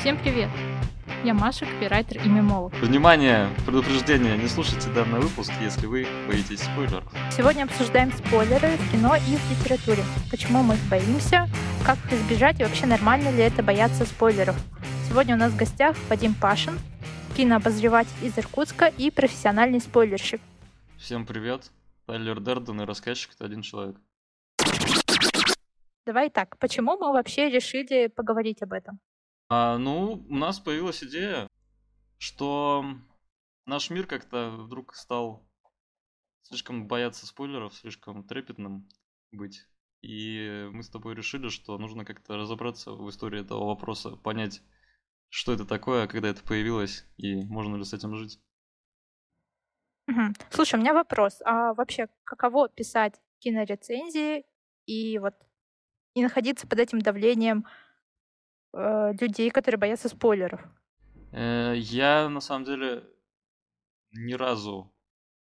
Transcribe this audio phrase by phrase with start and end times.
[0.00, 0.48] Всем привет!
[1.24, 2.72] Я Маша, копирайтер и мемолог.
[2.76, 3.50] Внимание!
[3.66, 4.38] Предупреждение!
[4.38, 7.04] Не слушайте данный выпуск, если вы боитесь спойлеров.
[7.30, 10.02] Сегодня обсуждаем спойлеры в кино и в литературе.
[10.30, 11.50] Почему мы их боимся,
[11.84, 14.56] как их избежать и вообще нормально ли это бояться спойлеров.
[15.06, 16.78] Сегодня у нас в гостях Вадим Пашин,
[17.36, 20.40] кинообозреватель из Иркутска и профессиональный спойлерщик.
[20.96, 21.70] Всем привет!
[22.06, 23.96] Тайлер Дерден и рассказчик— это один человек.
[26.06, 28.98] Давай так, почему мы вообще решили поговорить об этом?
[29.52, 31.48] А, ну, у нас появилась идея,
[32.18, 32.84] что
[33.66, 35.44] наш мир как-то вдруг стал
[36.42, 38.88] слишком бояться спойлеров, слишком трепетным
[39.32, 39.66] быть.
[40.02, 44.62] И мы с тобой решили, что нужно как-то разобраться в истории этого вопроса, понять,
[45.30, 48.40] что это такое, когда это появилось, и можно ли с этим жить.
[50.06, 50.32] Угу.
[50.50, 51.42] Слушай, у меня вопрос.
[51.44, 54.46] А вообще, каково писать кинорецензии
[54.86, 55.34] и вот
[56.14, 57.66] и находиться под этим давлением
[58.72, 60.60] э, людей, которые боятся спойлеров?
[61.32, 63.04] Э, я на самом деле
[64.12, 64.92] ни разу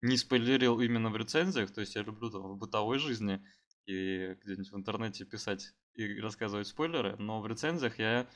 [0.02, 3.44] не спойлерил именно в рецензиях, то есть я люблю там в бытовой жизни
[3.86, 8.28] и где-нибудь в интернете писать и рассказывать спойлеры, но в рецензиях я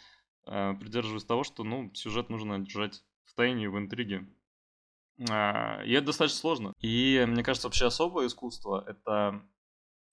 [0.45, 4.27] э, придерживаюсь того, что ну сюжет нужно держать в тайне, в интриге.
[5.29, 6.73] А, и это достаточно сложно.
[6.79, 9.41] И мне кажется, вообще особое искусство это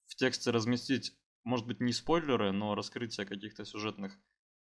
[0.06, 1.12] в тексте разместить,
[1.44, 4.18] может быть, не спойлеры, но раскрытие каких-то сюжетных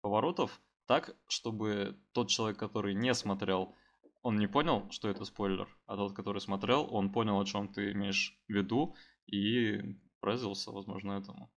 [0.03, 3.73] поворотов так, чтобы тот человек, который не смотрел,
[4.21, 7.91] он не понял, что это спойлер, а тот, который смотрел, он понял, о чем ты
[7.93, 11.49] имеешь в виду, и поразился, возможно, этому.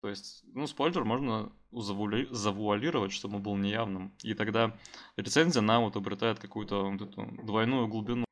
[0.00, 2.26] То есть, ну, спойлер можно завуали...
[2.30, 4.12] завуалировать, чтобы он был неявным.
[4.22, 4.76] И тогда
[5.16, 8.24] рецензия нам вот обретает какую-то вот эту двойную глубину.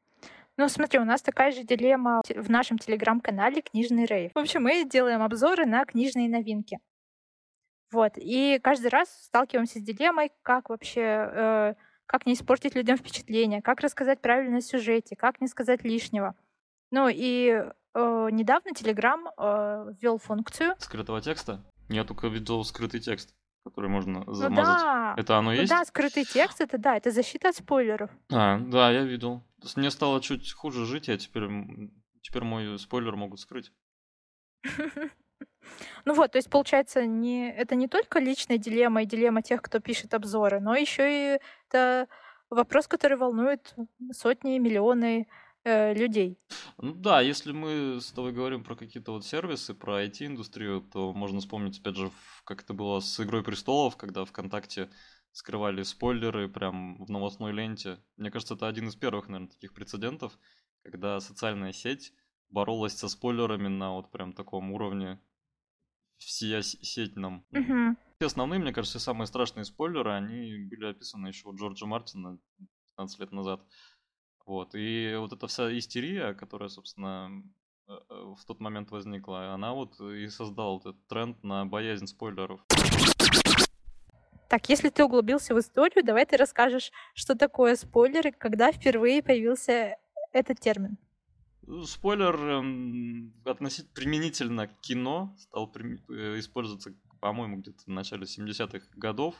[0.56, 4.32] Ну, смотри, у нас такая же дилемма в нашем телеграм-канале «Книжный рейв».
[4.34, 6.80] В общем, мы делаем обзоры на книжные новинки.
[7.90, 8.12] Вот.
[8.16, 11.74] И каждый раз сталкиваемся с дилеммой, как вообще, э,
[12.06, 16.34] как не испортить людям впечатление, как рассказать правильно о сюжете, как не сказать лишнего.
[16.92, 17.48] Ну и
[17.94, 21.60] э, недавно Telegram э, ввел функцию Скрытого текста?
[21.88, 23.34] Я только видел скрытый текст,
[23.64, 24.82] который можно Ну замазать.
[24.82, 25.70] да, Это оно ну есть?
[25.70, 28.10] да, скрытый текст, это да, это защита от спойлеров.
[28.32, 29.42] А, да, я видел.
[29.76, 31.48] Мне стало чуть хуже жить, я теперь,
[32.22, 33.72] теперь мой спойлер могут скрыть.
[36.04, 39.80] Ну вот, то есть получается, не, это не только личная дилемма и дилемма тех, кто
[39.80, 42.08] пишет обзоры, но еще и это
[42.50, 43.74] вопрос, который волнует
[44.12, 45.28] сотни, миллионы
[45.64, 46.38] э, людей.
[46.78, 51.40] Ну да, если мы с тобой говорим про какие-то вот сервисы, про IT-индустрию, то можно
[51.40, 52.10] вспомнить, опять же,
[52.44, 54.90] как это было с «Игрой престолов», когда ВКонтакте
[55.32, 57.98] скрывали спойлеры прям в новостной ленте.
[58.16, 60.36] Мне кажется, это один из первых, наверное, таких прецедентов,
[60.82, 62.12] когда социальная сеть
[62.48, 65.20] боролась со спойлерами на вот прям таком уровне
[66.24, 67.44] всеосетном.
[67.50, 67.96] Мгм.
[68.18, 72.38] Все основные, мне кажется, самые страшные спойлеры, они были описаны еще у Джорджа Мартина
[72.96, 73.60] 15 лет назад.
[74.44, 74.74] Вот.
[74.74, 77.42] И вот эта вся истерия, которая, собственно,
[77.88, 82.60] э, э, в тот момент возникла, она вот и создала этот тренд на боязнь спойлеров.
[84.48, 89.96] Так, если ты углубился в историю, давай ты расскажешь, что такое спойлеры, когда впервые появился
[90.32, 90.98] этот термин.
[91.70, 98.88] Ну, Спойлер эм, относительно применительно к кино стал э, использоваться, по-моему, где-то в начале 70-х
[98.96, 99.36] годов.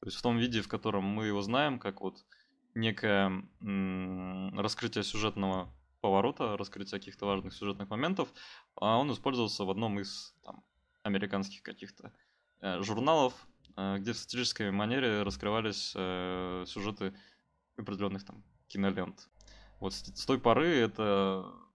[0.00, 2.26] То есть в том виде, в котором мы его знаем, как вот
[2.74, 8.28] некое раскрытие сюжетного поворота, раскрытие каких-то важных сюжетных моментов,
[8.74, 10.64] а он использовался в одном из там,
[11.04, 12.12] американских каких-то
[12.60, 13.34] э, журналов,
[13.76, 17.14] э, где в сатирической манере раскрывались э, сюжеты
[17.76, 19.28] определенных там кинолент.
[19.78, 21.67] Вот с той поры это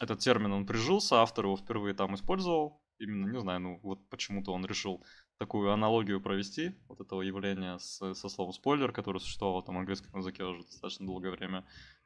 [0.00, 2.82] этот термин он прижился, автор его впервые там использовал.
[2.98, 5.04] Именно, не знаю, ну вот почему-то он решил
[5.38, 10.18] такую аналогию провести, вот этого явления с- со словом спойлер, которое существовало там в английском
[10.18, 11.64] языке уже достаточно долгое время.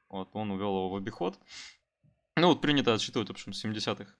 [0.08, 1.38] Вот, он увел его в обиход.
[2.36, 4.12] Ну, вот принято отсчитывать, в общем, с 70-х.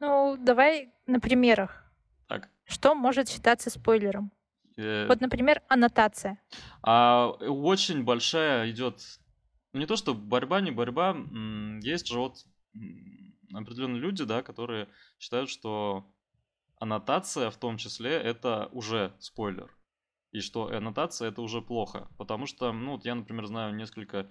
[0.00, 1.84] Ну, давай на примерах.
[2.28, 2.48] Так.
[2.64, 4.32] Что может считаться спойлером?
[4.76, 6.40] Э, Вот, например, аннотация.
[6.82, 9.19] А очень большая идет,
[9.72, 11.16] не то что борьба, не борьба,
[11.82, 12.44] есть же вот
[13.52, 14.88] определенные люди, да, которые
[15.18, 16.12] считают, что
[16.78, 19.76] аннотация в том числе это уже спойлер.
[20.32, 22.08] И что аннотация это уже плохо.
[22.16, 24.30] Потому что, ну вот я, например, знаю несколько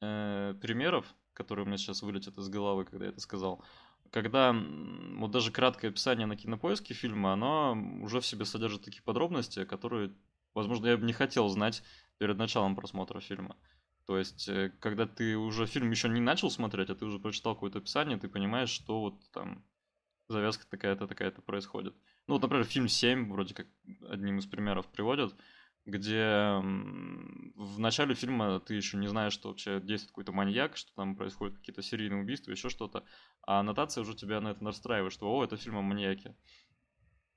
[0.00, 3.64] э, примеров, которые у меня сейчас вылетят из головы, когда я это сказал.
[4.10, 9.64] Когда вот даже краткое описание на кинопоиске фильма, оно уже в себе содержит такие подробности,
[9.64, 10.14] которые,
[10.52, 11.82] возможно, я бы не хотел знать
[12.18, 13.56] перед началом просмотра фильма.
[14.06, 17.54] То есть, э, когда ты уже фильм еще не начал смотреть, а ты уже прочитал
[17.54, 19.64] какое-то описание, ты понимаешь, что вот там
[20.28, 21.94] завязка такая-то, такая-то происходит.
[22.26, 23.66] Ну, вот, например, фильм «Семь» вроде как
[24.08, 25.34] одним из примеров приводят,
[25.86, 31.16] где в начале фильма ты еще не знаешь, что вообще действует какой-то маньяк, что там
[31.16, 33.04] происходят какие-то серийные убийства, еще что-то,
[33.42, 36.34] а аннотация уже тебя на это настраивает, что «О, это фильм о маньяке».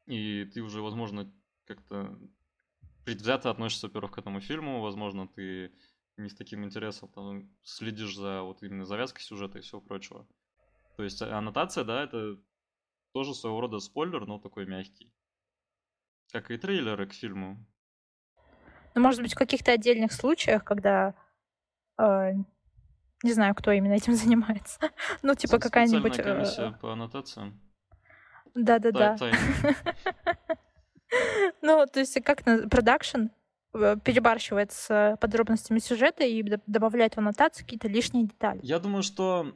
[0.05, 1.29] И ты уже, возможно,
[1.65, 2.17] как-то
[3.03, 5.73] предвзято относишься, во-первых, к этому фильму, возможно, ты
[6.17, 10.27] не с таким интересом там, следишь за вот именно завязкой сюжета и всего прочего.
[10.95, 12.37] То есть аннотация, да, это
[13.13, 15.13] тоже своего рода спойлер, но такой мягкий.
[16.31, 17.65] Как и трейлеры к фильму.
[18.95, 21.13] Ну, может быть, в каких-то отдельных случаях, когда
[21.99, 22.33] э,
[23.23, 24.79] не знаю, кто именно этим занимается.
[25.21, 26.19] ну, типа какая-нибудь...
[26.19, 27.61] Э, комиссия по аннотациям.
[28.55, 29.15] Да-да-да.
[31.61, 33.29] ну, то есть как на продакшн э,
[34.03, 38.59] перебарщивает с подробностями сюжета и добавляет в аннотацию какие-то лишние детали.
[38.63, 39.53] Я думаю, что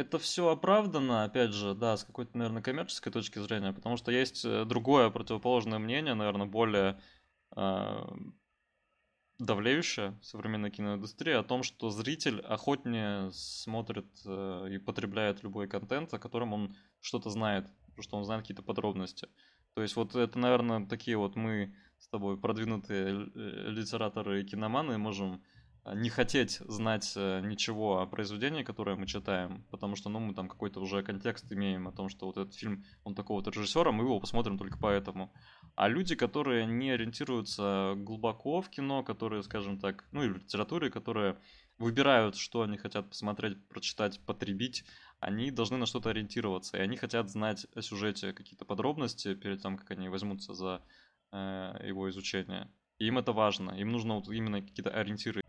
[0.00, 4.44] это все оправдано, опять же, да, с какой-то, наверное, коммерческой точки зрения, потому что есть
[4.44, 6.98] э, другое противоположное мнение, наверное, более
[7.54, 8.06] э,
[9.38, 16.12] давлеющее в современной киноиндустрии о том, что зритель охотнее смотрит э, и потребляет любой контент,
[16.14, 17.66] о котором он что-то знает,
[17.98, 19.28] что он знает какие-то подробности.
[19.74, 25.42] То есть вот это, наверное, такие вот мы с тобой продвинутые литераторы и киноманы можем
[25.82, 30.34] а, не хотеть знать э, ничего о произведении, которое мы читаем, потому что, ну, мы
[30.34, 34.04] там какой-то уже контекст имеем о том, что вот этот фильм, он такого-то режиссера, мы
[34.04, 35.32] его посмотрим только поэтому.
[35.76, 40.90] А люди, которые не ориентируются глубоко в кино, которые, скажем так, ну, и в литературе,
[40.90, 41.38] которые
[41.78, 44.84] выбирают, что они хотят посмотреть, прочитать, потребить,
[45.18, 49.78] они должны на что-то ориентироваться, и они хотят знать о сюжете какие-то подробности перед тем,
[49.78, 52.68] как они возьмутся за э, его изучение.
[52.98, 55.42] И им это важно, им нужно вот именно какие-то ориентиры.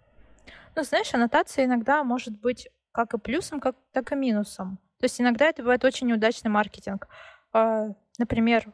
[0.76, 4.78] Ну, знаешь, аннотация иногда может быть как и плюсом, как, так и минусом.
[5.00, 7.08] То есть иногда это бывает очень неудачный маркетинг.
[7.52, 7.88] А,
[8.18, 8.72] например,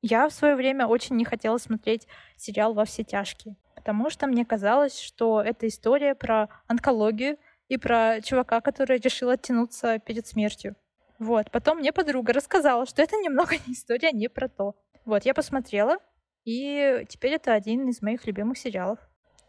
[0.00, 2.06] я в свое время очень не хотела смотреть
[2.36, 8.20] сериал «Во все тяжкие», потому что мне казалось, что это история про онкологию, и про
[8.22, 10.76] чувака, который решил оттянуться перед смертью.
[11.18, 11.50] Вот.
[11.50, 14.74] Потом мне подруга рассказала, что это немного не история, не про то.
[15.04, 15.98] Вот, я посмотрела,
[16.44, 18.98] и теперь это один из моих любимых сериалов.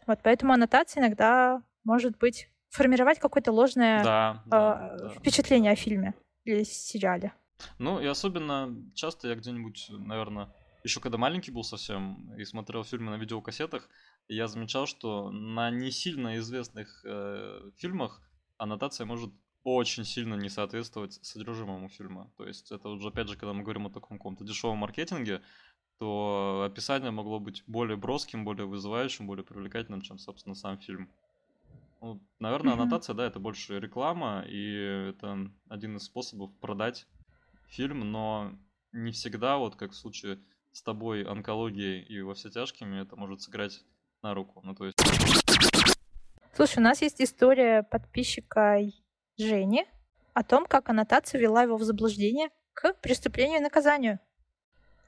[0.06, 6.14] Вот, поэтому аннотация иногда может быть формировать какое-то ложное да, э, да, впечатление о фильме
[6.44, 7.32] или сериале.
[7.78, 10.52] Ну, и особенно часто я где-нибудь, наверное,
[10.84, 13.88] еще когда маленький был совсем и смотрел фильмы на видеокассетах,
[14.28, 18.22] я замечал, что на не сильно известных э, фильмах
[18.58, 19.32] аннотация может
[19.64, 22.30] очень сильно не соответствовать содержимому фильма.
[22.36, 25.42] То есть это уже, опять же, когда мы говорим о таком каком-то дешевом маркетинге,
[25.98, 31.10] то описание могло быть более броским, более вызывающим, более привлекательным, чем, собственно, сам фильм.
[32.00, 32.80] Ну, наверное, mm-hmm.
[32.80, 37.06] аннотация, да, это больше реклама, и это один из способов продать
[37.68, 38.52] фильм, но
[38.92, 40.38] не всегда, вот как в случае
[40.72, 43.82] с тобой онкологией и во все тяжкими, это может сыграть
[44.22, 44.60] на руку.
[44.62, 44.98] Ну, то есть...
[46.54, 48.78] Слушай, у нас есть история подписчика
[49.38, 49.86] Жени
[50.32, 54.20] о том, как аннотация вела его в заблуждение к преступлению и наказанию.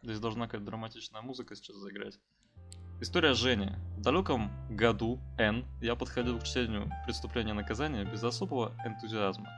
[0.09, 2.19] Здесь должна какая-то драматичная музыка сейчас заиграть.
[2.99, 3.73] История Жени.
[3.99, 9.51] В далеком году Н я подходил к чтению «Преступления и наказания» без особого энтузиазма.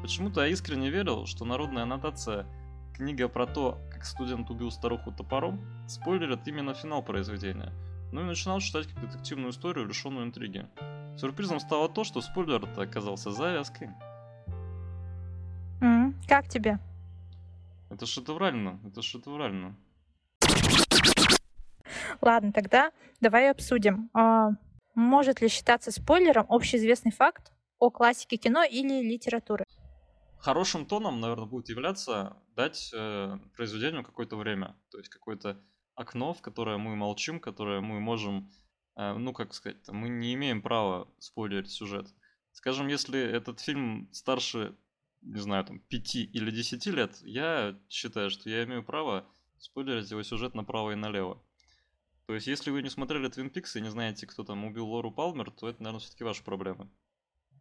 [0.00, 2.46] Почему-то я искренне верил, что народная аннотация
[2.94, 7.70] книга про то, как студент убил старуху топором, спойлерит именно финал произведения–
[8.12, 10.66] ну и начинал читать как детективную историю, лишенную интриги.
[11.16, 13.90] Сюрпризом стало то, что спойлер это оказался завязкой.
[15.80, 16.78] Mm, как тебе?
[17.88, 19.76] Это шедеврально, это шедеврально.
[22.20, 24.10] Ладно, тогда давай обсудим.
[24.14, 24.50] А,
[24.94, 29.64] может ли считаться спойлером общеизвестный факт о классике кино или литературы?
[30.38, 35.62] Хорошим тоном, наверное, будет являться дать э, произведению какое-то время, то есть какой-то
[35.94, 38.50] окно, в которое мы молчим, которое мы можем,
[38.96, 42.06] э, ну, как сказать, мы не имеем права спойлерить сюжет.
[42.52, 44.76] Скажем, если этот фильм старше,
[45.20, 49.26] не знаю, там, 5 или 10 лет, я считаю, что я имею право
[49.58, 51.42] спойлерить его сюжет направо и налево.
[52.30, 55.10] То есть, если вы не смотрели Твин Пикс и не знаете, кто там убил Лору
[55.10, 56.88] Палмер, то это, наверное, все-таки ваши проблемы,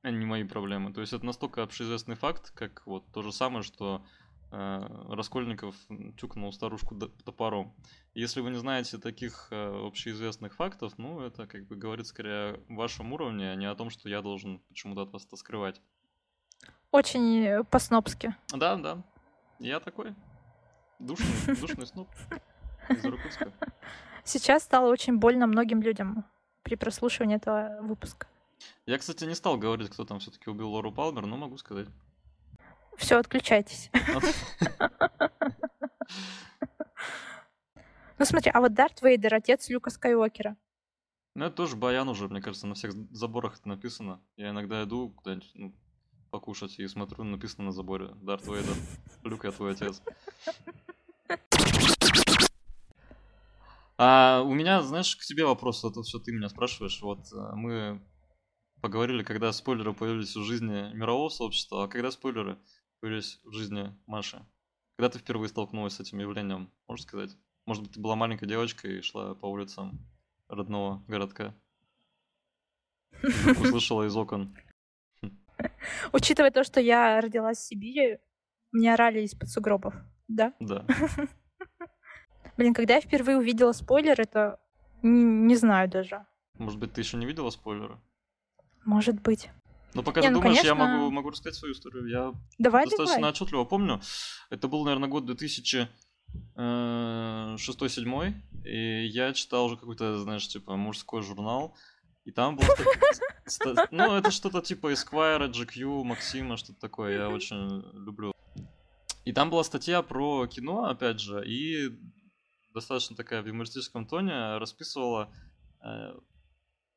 [0.03, 0.93] а не мои проблемы.
[0.93, 4.05] То есть, это настолько общеизвестный факт, как вот то же самое, что
[4.51, 5.75] Э, Раскольников
[6.17, 7.73] тюкнул старушку топором.
[8.15, 12.59] Если вы не знаете таких э, общеизвестных фактов, ну, это как бы говорит скорее о
[12.69, 15.81] вашем уровне, а не о том, что я должен почему-то от вас это скрывать.
[16.91, 18.35] Очень э, по-снобски.
[18.51, 19.03] Да, да.
[19.59, 20.15] Я такой.
[20.97, 22.09] Душный, душный сноб
[22.89, 23.53] из Иркутска.
[24.29, 26.23] Сейчас стало очень больно многим людям
[26.61, 28.27] при прослушивании этого выпуска.
[28.85, 31.87] Я, кстати, не стал говорить, кто там все-таки убил Лору Палмер, но могу сказать.
[32.95, 33.89] Все, отключайтесь.
[38.19, 40.57] Ну смотри, а вот Дарт Вейдер, отец Люка Скайуокера.
[41.35, 44.19] Ну, это тоже баян уже, мне кажется, на всех заборах это написано.
[44.35, 45.73] Я иногда иду куда-нибудь ну,
[46.29, 48.75] покушать и смотрю, написано на заборе Дарт Вейдер,
[49.23, 50.01] Люк, я твой отец.
[54.01, 57.01] А у меня, знаешь, к тебе вопрос, вот все ты меня спрашиваешь.
[57.01, 58.01] Вот э, мы
[58.81, 62.57] поговорили, когда спойлеры появились в жизни мирового сообщества, а когда спойлеры
[63.01, 64.41] появились в жизни Маши?
[64.95, 67.31] Когда ты впервые столкнулась с этим явлением, можешь сказать?
[67.65, 69.99] Может быть, ты была маленькой девочкой и шла по улицам
[70.47, 71.53] родного городка?
[73.21, 74.55] Услышала из окон.
[76.13, 78.19] Учитывая то, что я родилась в Сибири,
[78.71, 79.93] мне орали из-под сугробов,
[80.29, 80.53] да?
[80.61, 80.85] Да.
[82.59, 84.59] Блин, когда я впервые увидела спойлер, это
[85.01, 86.25] не знаю даже.
[86.57, 87.97] Может быть, ты еще не видела спойлеры?
[88.83, 89.49] Может быть.
[89.93, 90.81] Ну, пока не, ты ну, думаешь, конечно...
[90.81, 92.05] я могу, могу рассказать свою историю.
[92.07, 93.31] Я давай, достаточно давай.
[93.31, 94.01] отчетливо помню.
[94.49, 95.87] Это был, наверное, год 2006-2007.
[96.57, 98.35] Э,
[98.65, 101.77] и я читал уже какой-то, знаешь, типа, мужской журнал.
[102.25, 102.67] И там было...
[103.91, 107.19] Ну, это что-то типа Esquire, GQ, Максима, что-то такое.
[107.19, 108.33] Я очень люблю.
[109.23, 111.97] И там была статья про кино, опять же, и
[112.73, 115.31] достаточно такая в юмористическом тоне, расписывала...
[115.81, 116.17] Э,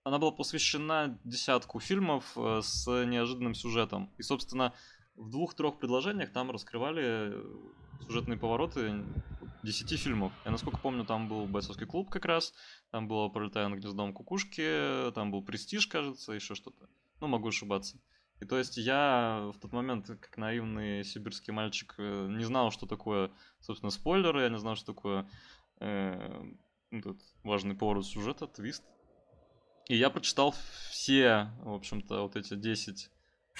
[0.04, 4.10] она была посвящена десятку фильмов э, с неожиданным сюжетом.
[4.18, 4.74] И, собственно,
[5.14, 7.34] в двух-трех предложениях там раскрывали
[8.06, 9.04] сюжетные повороты
[9.62, 10.32] десяти фильмов.
[10.44, 12.52] Я, насколько помню, там был «Бойцовский клуб» как раз,
[12.90, 16.88] там было «Пролетая над гнездом кукушки», там был «Престиж», кажется, еще что-то.
[17.20, 18.00] Ну, могу ошибаться.
[18.40, 22.86] И то есть я в тот момент, как наивный сибирский мальчик, э, не знал, что
[22.86, 25.30] такое, собственно, спойлеры, я не знал, что такое
[25.82, 26.44] э,
[26.90, 28.84] этот важный поворот сюжета, твист.
[29.88, 30.54] И я прочитал
[30.90, 33.10] все, в общем-то, вот эти 10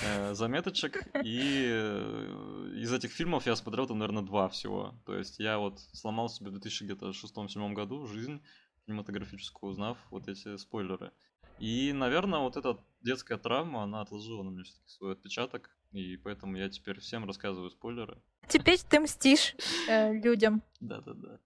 [0.00, 4.95] э, заметочек, и э, из этих фильмов я смотрел там, наверное, два всего.
[5.05, 8.41] То есть я вот сломал себе в 2006-2007 году жизнь
[8.87, 11.12] кинематографическую, узнав вот эти спойлеры.
[11.59, 16.57] И, наверное, вот эта детская травма, она отложила на мне все-таки свой отпечаток, и поэтому
[16.57, 18.21] я теперь всем рассказываю спойлеры.
[18.49, 19.55] Теперь ты мстишь
[19.88, 20.62] э, людям.
[20.81, 21.38] Да-да-да.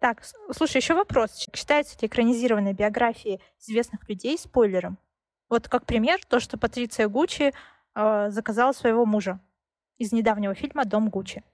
[0.00, 1.46] Так, слушай, еще вопрос.
[1.54, 4.98] Считаются ли экранизированные биографии известных людей спойлером?
[5.50, 7.52] Вот как пример, то, что Патриция Гуччи
[7.94, 9.40] э, заказала своего мужа
[9.98, 11.44] из недавнего фильма «Дом Гуччи».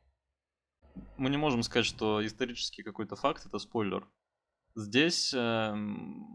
[1.16, 4.08] Мы не можем сказать, что исторический какой-то факт— это спойлер.
[4.76, 5.38] Здесь э,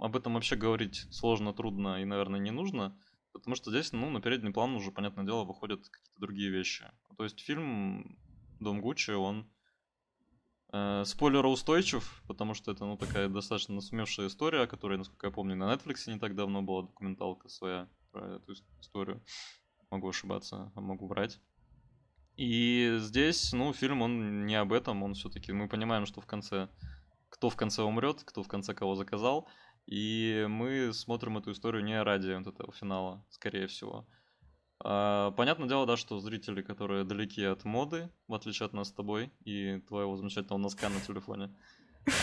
[0.02, 3.00] об этом вообще говорить сложно, трудно и, наверное, не нужно,
[3.32, 6.92] потому что здесь, ну, на передний план уже, понятное дело, выходят какие-то другие вещи.
[7.16, 8.20] То есть фильм
[8.60, 9.50] «Дом Гуччи», он
[10.74, 15.74] Э, спойлероустойчив, потому что это, ну, такая достаточно насумевшая история, которая, насколько я помню, на
[15.74, 19.22] Netflix не так давно была документалка своя про эту историю.
[19.90, 21.42] Могу ошибаться, могу врать.
[22.38, 26.70] И здесь, ну, фильм, он не об этом, он все-таки, мы понимаем, что в конце,
[27.28, 29.50] кто в конце умрет, кто в конце кого заказал,
[29.86, 34.08] и мы смотрим эту историю не ради вот этого финала, скорее всего.
[34.84, 38.92] А, понятное дело, да, что зрители, которые далеки от моды, в отличие от нас с
[38.92, 41.56] тобой и твоего замечательного носка на телефоне,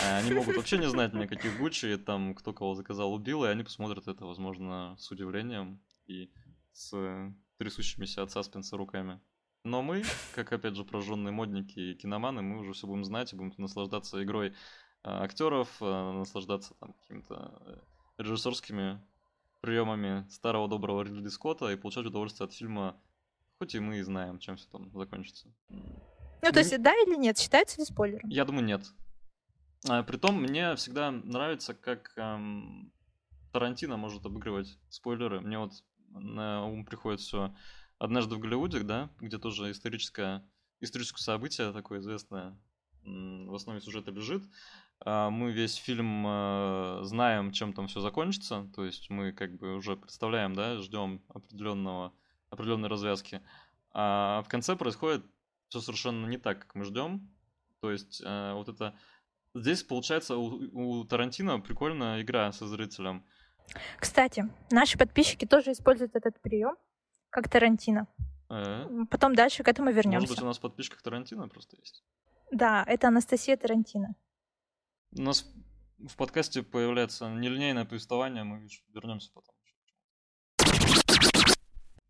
[0.05, 3.63] а, они могут вообще не знать никаких Гуччи, там, кто кого заказал, убил, и они
[3.63, 6.31] посмотрят это, возможно, с удивлением и
[6.73, 6.93] с
[7.57, 9.21] трясущимися от саспенса руками.
[9.63, 13.35] Но мы, как, опять же, прожженные модники и киноманы, мы уже все будем знать и
[13.35, 14.53] будем наслаждаться игрой
[15.03, 17.77] а, актеров, наслаждаться там какими-то э,
[18.17, 19.01] режиссерскими
[19.61, 22.99] приемами старого доброго Ридли Скотта и получать удовольствие от фильма,
[23.57, 25.47] хоть и мы и знаем, чем все там закончится.
[25.69, 28.29] Ну, то есть, да или нет, считается ли спойлером?
[28.29, 28.81] Я думаю, нет.
[29.87, 32.91] А, притом, мне всегда нравится, как эм,
[33.51, 35.41] Тарантино может обыгрывать спойлеры.
[35.41, 35.73] Мне вот
[36.09, 37.53] на ум приходит все
[37.97, 40.47] «Однажды в Голливуде», да, где тоже историческое,
[40.79, 42.57] историческое событие такое известное
[43.03, 44.43] в основе сюжета лежит.
[45.05, 49.75] А, мы весь фильм э, знаем, чем там все закончится, то есть мы как бы
[49.75, 52.13] уже представляем, да, ждем определенного,
[52.49, 53.41] определенной развязки.
[53.91, 55.25] А в конце происходит
[55.69, 57.29] все совершенно не так, как мы ждем.
[57.81, 58.95] То есть э, вот это...
[59.55, 63.25] Здесь, получается, у, у Тарантино прикольная игра со зрителем.
[63.97, 66.75] Кстати, наши подписчики тоже используют этот прием,
[67.29, 68.07] как Тарантино.
[68.49, 68.87] Э?
[69.09, 70.19] Потом дальше к этому вернемся.
[70.19, 72.03] Может быть, у нас в подписчиках Тарантино просто есть?
[72.51, 74.15] Да, это Анастасия Тарантино.
[75.17, 75.45] У нас
[75.97, 79.55] в подкасте появляется нелинейное повествование, мы вернемся потом.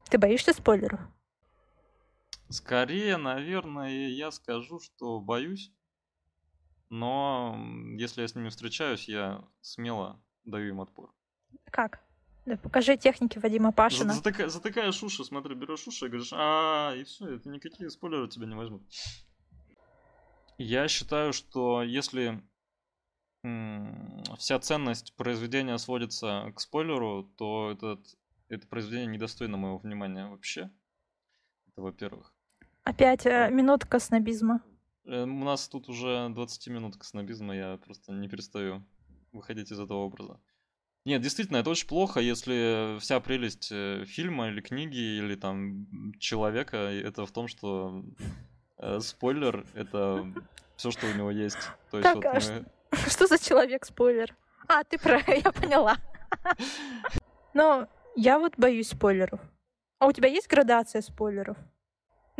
[0.10, 1.00] Ты боишься спойлеров?
[2.50, 5.72] Скорее, наверное, я скажу, что боюсь.
[6.90, 7.56] Но
[7.98, 11.14] если я с ними встречаюсь, я смело даю им отпор.
[11.72, 12.02] Как?
[12.46, 14.14] Да, покажи техники Вадима Пашина.
[14.14, 18.48] Затыка, затыкаешь уши, смотри, берешь уши и говоришь, а, и все, это никакие спойлеры тебя
[18.48, 18.82] не возьмут.
[20.58, 22.44] Я считаю, что если
[23.42, 28.00] вся ценность произведения сводится к спойлеру, то этот,
[28.50, 30.70] это произведение недостойно моего внимания вообще.
[31.68, 32.34] Это во-первых.
[32.84, 34.62] Опять э, минутка снобизма.
[35.06, 38.86] Э, у нас тут уже 20 минутка снобизма, я просто не перестаю
[39.32, 40.40] выходить из этого образа.
[41.06, 46.78] Нет, действительно, это очень плохо, если вся прелесть э, фильма или книги или там человека
[46.78, 48.04] это в том, что
[48.78, 50.32] э, спойлер это
[50.76, 51.58] все, что у него есть.
[51.90, 52.66] То есть так, вот а мы...
[53.08, 54.36] что, за человек спойлер?
[54.68, 55.98] А, ты про, я поняла.
[57.54, 59.40] Но я вот боюсь спойлеров.
[60.00, 61.58] А у тебя есть градация спойлеров?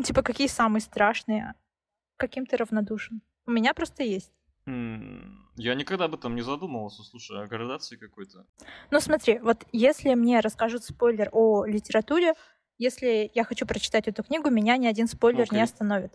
[0.04, 1.56] Типа, какие самые страшные?
[2.18, 3.22] Каким ты равнодушен?
[3.46, 4.32] У меня просто есть.
[4.66, 8.46] Я никогда об этом не задумывался, слушай, о градации какой-то.
[8.92, 12.34] Ну смотри, вот если мне расскажут спойлер о литературе,
[12.78, 15.56] если я хочу прочитать эту книгу, меня ни один спойлер okay.
[15.56, 16.14] не остановит.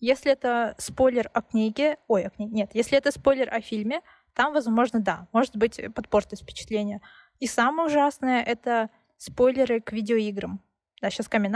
[0.00, 4.00] Если это спойлер о книге, ой, о книге, нет, если это спойлер о фильме,
[4.34, 7.00] там, возможно, да, может быть, подпортит впечатление.
[7.38, 10.60] И самое ужасное— это спойлеры к видеоиграм.
[11.00, 11.54] Да, сейчас камин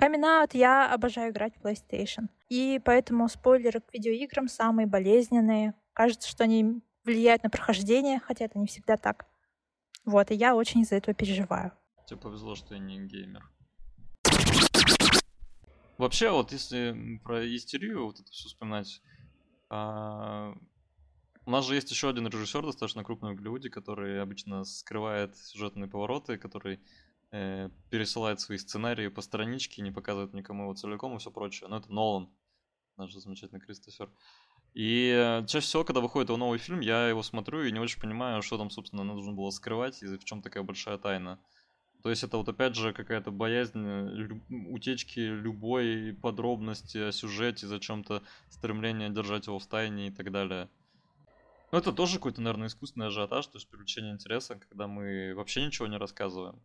[0.00, 2.28] Coming out, я обожаю играть в PlayStation.
[2.48, 5.74] И поэтому спойлеры к видеоиграм самые болезненные.
[5.92, 9.26] Кажется, что они влияют на прохождение, хотя это не всегда так.
[10.04, 11.72] Вот, и я очень из-за этого переживаю.
[12.06, 13.42] Тебе повезло, что я не геймер.
[15.98, 19.02] Вообще, вот если про истерию вот это все вспоминать,
[19.68, 20.54] а...
[21.44, 25.88] у нас же есть еще один режиссер достаточно крупный в Голливуде, который обычно скрывает сюжетные
[25.88, 26.78] повороты, который
[27.32, 31.68] э, пересылает свои сценарии по страничке, не показывает никому его целиком и все прочее.
[31.68, 32.30] Но это Нолан,
[32.96, 34.08] наш замечательный Кристофер.
[34.74, 38.00] И э, чаще всего, когда выходит его новый фильм, я его смотрю и не очень
[38.00, 41.40] понимаю, что там, собственно, нужно было скрывать и в чем такая большая тайна.
[42.08, 44.28] То есть это вот опять же какая-то боязнь э,
[44.70, 50.70] утечки любой подробности о сюжете, за чем-то стремление держать его в тайне и так далее.
[51.70, 55.86] Ну это тоже какой-то, наверное, искусственный ажиотаж, то есть привлечение интереса, когда мы вообще ничего
[55.86, 56.62] не рассказываем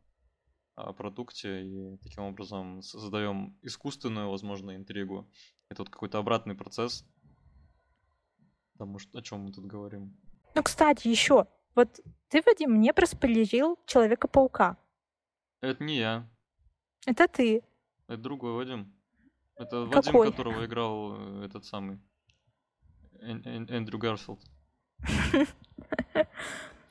[0.76, 5.30] о продукте и таким образом создаем искусственную, возможно, интригу.
[5.68, 7.06] Это вот какой-то обратный процесс
[8.78, 10.16] тому, о чем мы тут говорим.
[10.56, 11.48] Ну, кстати, еще.
[11.76, 14.78] Вот ты, Вадим, мне проспойлерил Человека-паука.
[15.64, 16.30] Это не я.
[17.06, 17.64] Это ты.
[18.08, 18.94] Это другой Вадим.
[19.56, 20.12] Это Какой?
[20.12, 22.02] Вадим, которого играл э, этот самый
[23.22, 24.42] Эндрю Гарфилд.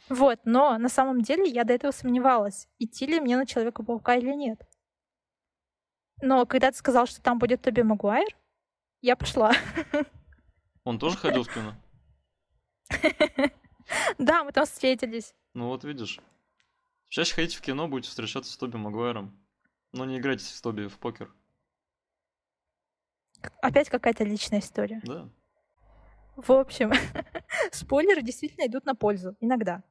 [0.09, 4.35] Вот, но на самом деле я до этого сомневалась, идти ли мне на Человека-паука или
[4.35, 4.61] нет.
[6.21, 8.37] Но когда ты сказал, что там будет Тоби Магуайр,
[9.01, 9.53] я пошла.
[10.85, 11.75] Он тоже ходил в кино?
[14.19, 15.35] Да, мы там встретились.
[15.55, 16.21] Ну вот видишь.
[17.13, 19.39] Чаще ходите в кино, будете встречаться с Тоби Магуайром.
[19.93, 21.31] Но не играйте с Тоби в покер.
[23.61, 25.03] Опять какая-то личная история.
[25.05, 25.29] Да.
[26.37, 26.91] В общем,
[27.71, 29.37] спойлеры действительно идут на пользу.
[29.41, 29.85] Иногда.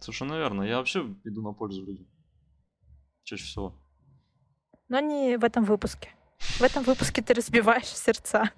[0.00, 0.62] Совершенно верно.
[0.62, 2.06] Я вообще иду на пользу людям.
[3.24, 3.78] Чаще всего.
[4.88, 6.14] Но не в этом выпуске.
[6.38, 8.50] В этом выпуске ты разбиваешь сердца.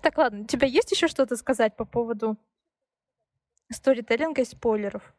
[0.00, 2.38] Так, ладно, у тебя есть еще что-то сказать по поводу
[3.70, 5.15] сторителлинга и спойлеров?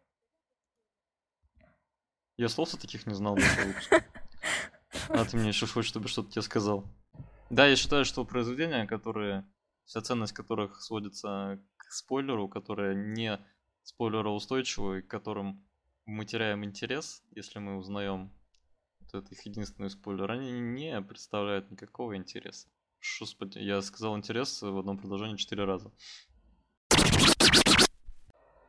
[2.38, 3.43] Я слов таких не знал до.
[5.10, 6.86] А ты мне еще хочешь, чтобы что-то тебе сказал.
[7.50, 9.47] Да, я считаю, что произведения, которые,
[9.86, 13.39] вся ценность которых сводится к спойлеру, которые не
[13.84, 15.65] спойлероустойчивые, к которым
[16.06, 18.32] мы теряем интерес, если мы узнаем
[19.13, 22.67] вот их единственный спойлер, они не представляют никакого интереса.
[23.19, 25.91] Господи, я сказал интерес в одном предложении четыре раза.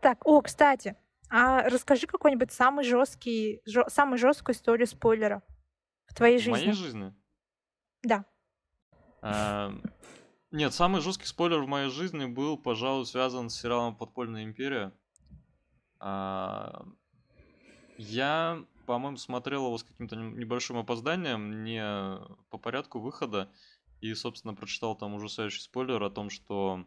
[0.01, 0.97] Так, о, кстати,
[1.31, 5.43] а расскажи какой-нибудь самый жесткий, жё, самую жесткую историю спойлера
[6.07, 6.51] в твоей жизни.
[6.51, 7.15] В моей жизни?
[8.03, 8.25] Да.
[9.21, 9.73] А,
[10.51, 14.93] нет, самый жесткий спойлер в моей жизни был, пожалуй, связан с сериалом «Подпольная империя».
[16.01, 16.87] А,
[17.99, 21.83] я, по-моему, смотрел его с каким-то небольшим опозданием, не
[22.51, 23.53] по порядку выхода,
[24.01, 26.87] и, собственно, прочитал там ужасающий спойлер о том, что...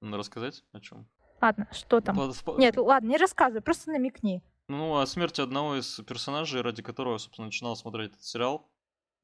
[0.00, 1.08] Ну, рассказать о чем?
[1.40, 2.16] Ладно, что там?
[2.58, 4.42] Нет, ладно, не рассказывай, просто намекни.
[4.68, 8.68] Ну, о смерти одного из персонажей, ради которого я, собственно, начинал смотреть этот сериал,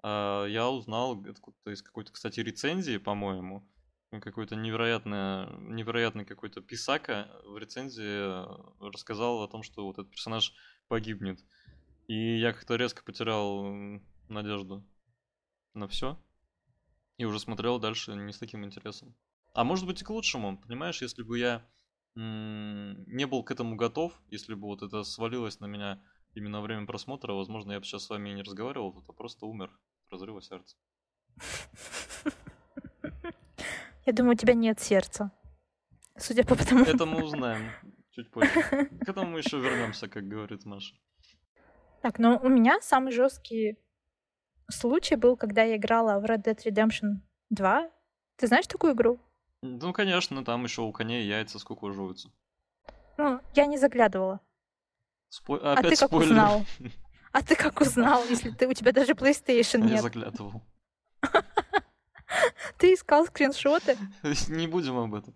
[0.03, 1.23] а, я узнал
[1.67, 3.67] из какой-то, кстати, рецензии, по-моему,
[4.21, 10.55] какой-то невероятный, невероятный какой-то писака в рецензии рассказал о том, что вот этот персонаж
[10.89, 11.41] погибнет.
[12.07, 13.65] И я как-то резко потерял
[14.29, 14.85] надежду
[15.75, 16.19] на все.
[17.17, 19.15] И уже смотрел дальше не с таким интересом.
[19.53, 21.65] А может быть и к лучшему, понимаешь, если бы я
[22.17, 26.01] не был к этому готов, если бы вот это свалилось на меня
[26.35, 29.47] именно во время просмотра, возможно, я бы сейчас с вами и не разговаривал, а просто
[29.47, 29.71] умер
[30.07, 30.77] от разрыва сердца.
[34.07, 35.31] Я думаю, у тебя нет сердца.
[36.17, 36.85] Судя по тому...
[36.85, 37.71] Это мы узнаем
[38.11, 38.51] чуть позже.
[38.51, 40.95] К этому мы еще вернемся, как говорит Маша.
[42.03, 43.79] Так, ну у меня самый жесткий
[44.71, 47.91] случай был, когда я играла в Red Dead Redemption 2.
[48.37, 49.21] Ты знаешь такую игру?
[49.67, 52.31] Ну, конечно, там еще у коней яйца сколько уживаются.
[53.17, 54.41] Ну, я не заглядывала.
[55.31, 55.59] Спой...
[55.63, 56.31] А Опять ты как спойлер.
[56.33, 56.65] узнал?
[57.33, 60.03] А ты как узнал, если ты, у тебя даже PlayStation Я нет?
[60.03, 60.63] заглядывал.
[62.79, 63.99] Ты искал скриншоты?
[64.49, 65.35] Не будем об этом.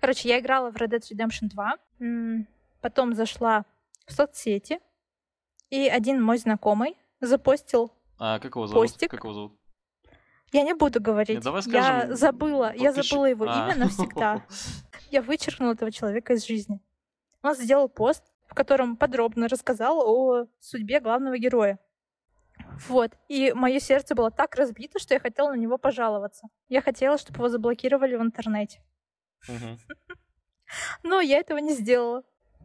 [0.00, 2.46] Короче, я играла в Red Dead Redemption 2, м,
[2.80, 3.66] потом зашла
[4.06, 4.80] в соцсети,
[5.68, 7.92] и один мой знакомый запостил...
[8.18, 8.84] А как его зовут?
[8.90, 9.10] Постик.
[9.10, 9.58] Как его зовут?
[10.54, 11.42] Я не буду говорить.
[11.42, 13.64] давай я скажем, забыла, я подписчик- забыла его А.
[13.72, 14.44] имя навсегда.
[15.10, 16.80] Я вычеркнула этого человека из жизни.
[17.42, 21.78] Он сделал пост, в котором подробно рассказал о судьбе главного героя.
[22.88, 23.12] Вот.
[23.28, 26.46] И мое сердце было так разбито, что я хотела на него пожаловаться.
[26.68, 28.80] Я хотела, чтобы его заблокировали в интернете.
[31.02, 32.22] Но я этого не сделала.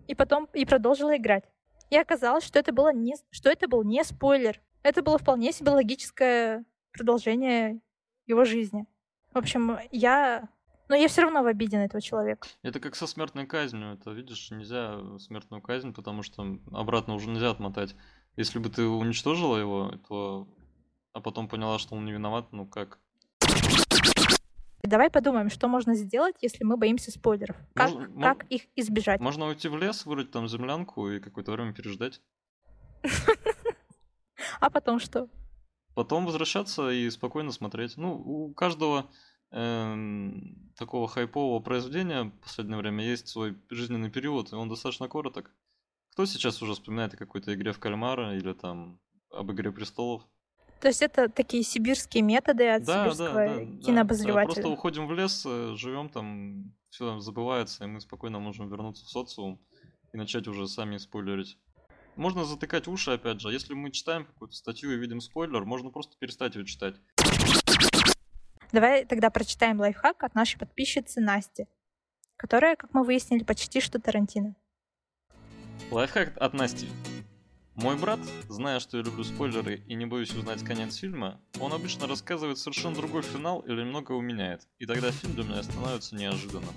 [0.08, 1.44] И потом и продолжила играть.
[1.90, 4.62] И оказалось, что это было не, что это был не спойлер.
[4.84, 6.66] Это было вполне себе логическое
[7.00, 7.80] продолжение
[8.28, 8.86] его жизни.
[9.34, 10.50] В общем, я...
[10.90, 12.48] Но я все равно в обиде на этого человека.
[12.64, 13.94] Это как со смертной казнью.
[13.94, 17.96] Это, видишь, нельзя смертную казнь, потому что обратно уже нельзя отмотать.
[18.36, 20.48] Если бы ты уничтожила его, то...
[21.14, 23.00] А потом поняла, что он не виноват, ну как?
[24.84, 27.56] Давай подумаем, что можно сделать, если мы боимся спойлеров.
[27.76, 29.20] Как, Можно- мо- как их избежать?
[29.22, 32.22] Можно уйти в лес, вырыть там землянку и какое-то время переждать.
[34.62, 35.28] А потом что?
[35.96, 37.98] Потом возвращаться и спокойно смотреть.
[37.98, 39.10] Ну, у каждого
[39.52, 45.52] эм, такого хайпового произведения в последнее время есть свой жизненный период, и он достаточно короток.
[46.12, 49.00] Кто сейчас уже вспоминает о какой-то игре в кальмара или там
[49.32, 50.24] об игре престолов?
[50.80, 53.86] То есть это такие сибирские методы от Да, да, сибирского да, да.
[53.86, 54.54] кинообозревателя.
[54.54, 59.10] Просто уходим в лес, э, живем там, все забывается, и мы спокойно можем вернуться в
[59.10, 59.60] социум
[60.14, 61.58] и начать уже сами спойлерить.
[62.16, 63.52] Можно затыкать уши, опять же.
[63.52, 66.96] Если мы читаем какую-то статью и видим спойлер, можно просто перестать ее читать.
[68.72, 71.68] Давай тогда прочитаем лайфхак от нашей подписчицы Насти,
[72.38, 74.56] которая, как мы выяснили, почти что Тарантино.
[75.92, 76.88] Лайфхак от Насти.
[77.76, 78.20] Мой брат,
[78.50, 82.94] зная, что я люблю спойлеры и не боюсь узнать конец фильма, он обычно рассказывает совершенно
[82.94, 86.76] другой финал или немного его меняет, и тогда фильм для меня становится неожиданным.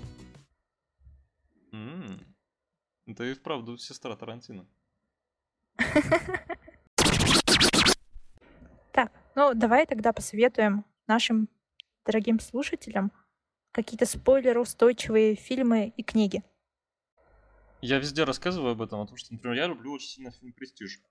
[1.73, 2.21] М,
[3.05, 4.65] Это и вправду сестра Тарантино.
[8.91, 11.49] Так, ну давай тогда посоветуем нашим
[12.05, 13.11] дорогим слушателям
[13.71, 16.43] какие-то спойлероустойчивые фильмы и книги.
[17.81, 21.01] Я везде рассказываю об этом, о том, что, например, я люблю очень сильно фильм «Престиж»,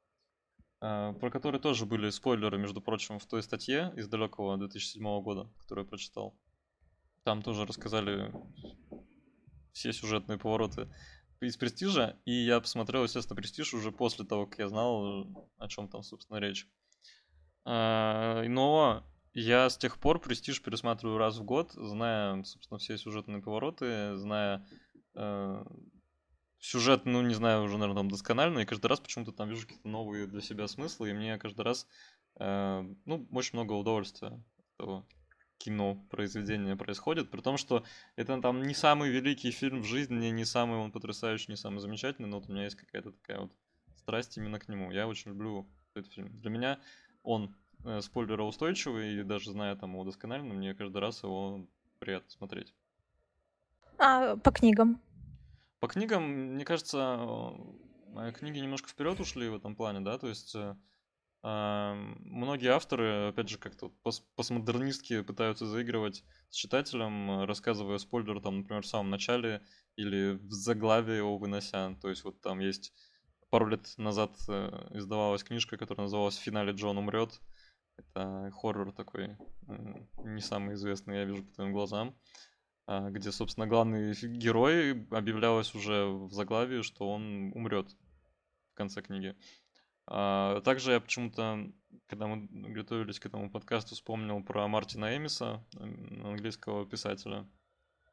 [0.81, 5.51] а, про который тоже были спойлеры, между прочим, в той статье из далекого 2007 года,
[5.59, 6.39] которую я прочитал.
[7.25, 8.33] Там тоже рассказали
[9.73, 10.89] все сюжетные повороты
[11.49, 15.27] из «Престижа», и я посмотрел, естественно, «Престиж» уже после того, как я знал,
[15.59, 16.67] о чем там, собственно, речь.
[17.65, 23.43] А, Но я с тех пор «Престиж» пересматриваю раз в год, зная, собственно, все сюжетные
[23.43, 24.67] повороты, зная
[25.15, 25.65] э,
[26.59, 29.89] сюжет, ну, не знаю, уже, наверное, там досконально, и каждый раз почему-то там вижу какие-то
[29.89, 31.87] новые для себя смыслы, и мне каждый раз,
[32.39, 35.07] э, ну, очень много удовольствия от этого
[35.65, 37.85] кино, произведения происходит, при том, что
[38.17, 42.29] это там не самый великий фильм в жизни, не самый он потрясающий, не самый замечательный,
[42.29, 43.53] но вот у меня есть какая-то такая вот
[43.97, 44.91] страсть именно к нему.
[44.91, 46.37] Я очень люблю этот фильм.
[46.41, 46.81] Для меня
[47.23, 51.67] он э, спойлероустойчивый, и даже зная там его досконально, мне каждый раз его
[51.99, 52.75] приятно смотреть.
[53.99, 55.01] А по книгам?
[55.79, 57.51] По книгам, мне кажется, э,
[58.09, 60.75] мои книги немножко вперед ушли в этом плане, да, то есть э,
[61.43, 68.83] многие авторы, опять же, как-то пос- постмодернистски пытаются заигрывать с читателем, рассказывая спойлер, там, например,
[68.83, 69.63] в самом начале
[69.97, 72.93] или в заглавии его вынося, то есть вот там есть
[73.51, 77.41] пару лет назад э, издавалась книжка, которая называлась «В финале Джон умрет»,
[77.97, 79.37] это хоррор такой,
[80.25, 82.17] не самый известный, я вижу по твоим глазам
[82.87, 87.91] а, где, собственно, главный герой объявлялось уже в заглавии, что он умрет
[88.73, 89.37] в конце книги.
[90.07, 91.71] А, Также я почему-то,
[92.07, 97.49] когда мы готовились к этому подкасту, вспомнил про Мартина Эмиса, английского писателя.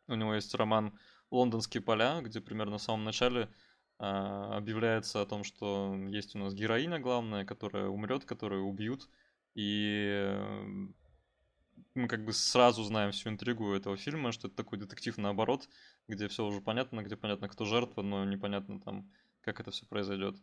[0.08, 0.98] У него есть роман
[1.32, 3.50] «Лондонские поля», где примерно в самом начале
[3.98, 9.10] а, объявляется о том, что есть у нас героиня главная, которая умрет, которую убьют,
[9.56, 10.36] и
[11.96, 15.68] мы как бы сразу знаем всю интригу этого фильма, что это такой детектив наоборот,
[16.08, 20.38] где все уже понятно, где понятно, кто жертва, но непонятно там, как это все произойдет.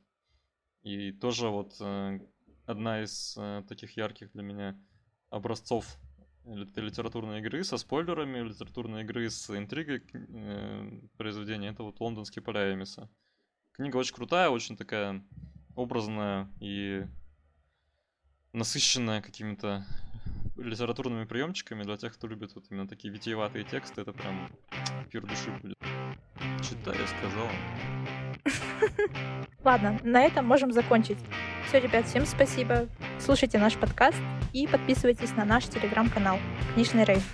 [0.87, 2.20] И тоже вот э,
[2.64, 4.81] одна из э, таких ярких для меня
[5.31, 5.99] образцов
[6.44, 11.70] литературной игры со спойлерами, литературной игры с интригой э, произведения.
[11.70, 13.11] Это вот «Лондонские поля Эмиса».
[13.72, 15.25] Книга очень крутая, очень такая
[15.75, 17.05] образная и
[18.53, 19.85] насыщенная какими-то
[20.57, 24.03] литературными приемчиками для тех, кто любит вот именно такие витиеватые тексты.
[24.03, 24.57] Это прям
[25.11, 25.79] пир души будет.
[26.62, 28.26] Читай, я сказал.
[29.64, 31.18] Ладно, на этом можем закончить.
[31.68, 32.88] Все, ребят, всем спасибо.
[33.18, 34.18] Слушайте наш подкаст
[34.52, 36.38] и подписывайтесь на наш телеграм-канал
[36.74, 37.24] Книжный Рейв.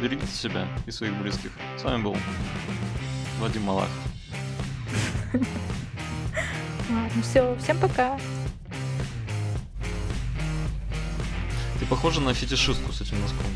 [0.00, 1.52] Берегите себя и своих близких.
[1.76, 2.16] С вами был
[3.38, 3.88] Вадим Малах.
[6.90, 8.18] Ладно, все, всем пока.
[11.78, 13.46] Ты похожа на фетишистку с этим носком.